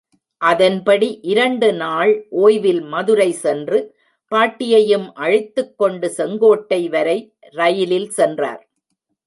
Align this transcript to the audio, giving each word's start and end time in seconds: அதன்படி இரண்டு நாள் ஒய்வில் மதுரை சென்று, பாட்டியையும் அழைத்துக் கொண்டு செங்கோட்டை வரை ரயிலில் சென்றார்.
அதன்படி 0.41 1.19
இரண்டு 1.21 1.73
நாள் 1.73 2.27
ஒய்வில் 2.31 2.81
மதுரை 2.87 3.31
சென்று, 3.31 3.79
பாட்டியையும் 4.31 5.13
அழைத்துக் 5.13 5.77
கொண்டு 5.77 6.09
செங்கோட்டை 6.09 6.89
வரை 6.89 7.17
ரயிலில் 7.51 8.09
சென்றார். 8.09 8.69